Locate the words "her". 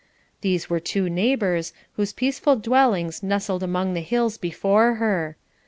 4.95-5.37